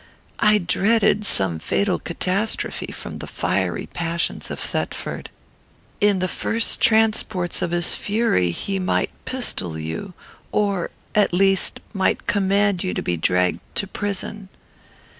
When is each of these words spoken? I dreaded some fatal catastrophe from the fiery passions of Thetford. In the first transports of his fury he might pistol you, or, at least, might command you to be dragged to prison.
I 0.39 0.57
dreaded 0.57 1.27
some 1.27 1.59
fatal 1.59 1.99
catastrophe 1.99 2.91
from 2.91 3.19
the 3.19 3.27
fiery 3.27 3.85
passions 3.85 4.49
of 4.49 4.59
Thetford. 4.59 5.29
In 5.99 6.17
the 6.17 6.27
first 6.27 6.81
transports 6.81 7.61
of 7.61 7.69
his 7.69 7.93
fury 7.93 8.49
he 8.49 8.79
might 8.79 9.11
pistol 9.25 9.77
you, 9.77 10.15
or, 10.51 10.89
at 11.13 11.33
least, 11.33 11.81
might 11.93 12.25
command 12.25 12.83
you 12.83 12.95
to 12.95 13.03
be 13.03 13.15
dragged 13.15 13.59
to 13.75 13.85
prison. 13.85 14.49